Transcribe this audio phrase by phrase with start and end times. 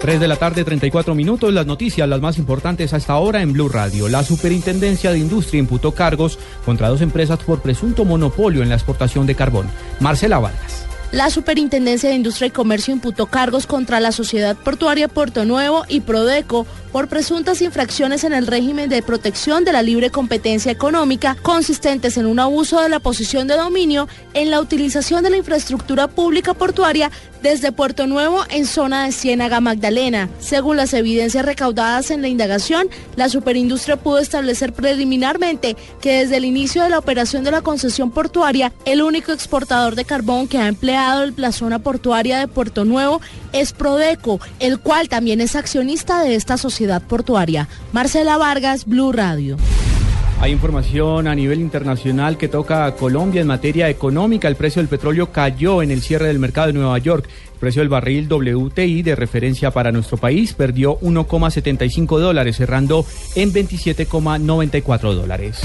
[0.00, 1.52] 3 de la tarde, 34 minutos.
[1.52, 4.08] Las noticias, las más importantes hasta ahora en Blue Radio.
[4.08, 9.26] La Superintendencia de Industria imputó cargos contra dos empresas por presunto monopolio en la exportación
[9.26, 9.68] de carbón.
[10.00, 10.86] Marcela Vargas.
[11.10, 16.00] La Superintendencia de Industria y Comercio imputó cargos contra la Sociedad Portuaria Puerto Nuevo y
[16.00, 22.16] Prodeco por presuntas infracciones en el régimen de protección de la libre competencia económica consistentes
[22.18, 26.54] en un abuso de la posición de dominio en la utilización de la infraestructura pública
[26.54, 27.10] portuaria
[27.42, 30.28] desde Puerto Nuevo en zona de Ciénaga Magdalena.
[30.40, 36.44] Según las evidencias recaudadas en la indagación, la superindustria pudo establecer preliminarmente que desde el
[36.44, 40.66] inicio de la operación de la concesión portuaria, el único exportador de carbón que ha
[40.66, 40.97] empleado
[41.36, 43.20] la zona portuaria de Puerto Nuevo
[43.52, 47.68] es Prodeco, el cual también es accionista de esta sociedad portuaria.
[47.92, 49.56] Marcela Vargas, Blue Radio.
[50.40, 54.48] Hay información a nivel internacional que toca a Colombia en materia económica.
[54.48, 57.28] El precio del petróleo cayó en el cierre del mercado de Nueva York.
[57.54, 63.04] El precio del barril WTI de referencia para nuestro país perdió 1,75 dólares, cerrando
[63.34, 65.60] en 27,94 dólares.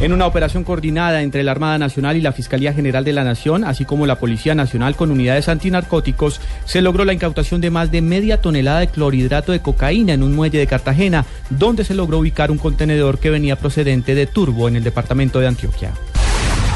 [0.00, 3.64] En una operación coordinada entre la Armada Nacional y la Fiscalía General de la Nación,
[3.64, 8.00] así como la Policía Nacional con unidades antinarcóticos, se logró la incautación de más de
[8.00, 12.50] media tonelada de clorhidrato de cocaína en un muelle de Cartagena, donde se logró ubicar
[12.50, 15.92] un contenedor que venía procedente de Turbo en el departamento de Antioquia.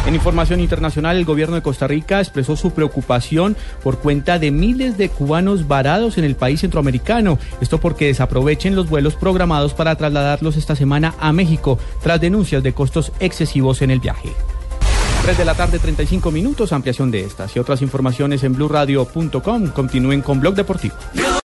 [0.06, 4.98] En información internacional, el gobierno de Costa Rica expresó su preocupación por cuenta de miles
[4.98, 7.38] de cubanos varados en el país centroamericano.
[7.62, 12.74] Esto porque desaprovechen los vuelos programados para trasladarlos esta semana a México, tras denuncias de
[12.74, 14.30] costos excesivos en el viaje.
[15.22, 19.68] 3 de la tarde, 35 minutos, ampliación de estas y otras informaciones en blurradio.com.
[19.68, 20.96] Continúen con Blog Deportivo.